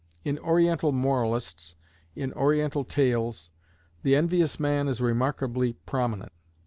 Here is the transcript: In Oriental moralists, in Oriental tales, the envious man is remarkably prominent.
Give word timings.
In 0.23 0.39
Oriental 0.39 0.91
moralists, 0.91 1.75
in 2.15 2.33
Oriental 2.33 2.83
tales, 2.83 3.51
the 4.01 4.15
envious 4.15 4.59
man 4.59 4.87
is 4.87 4.99
remarkably 4.99 5.73
prominent. 5.73 6.31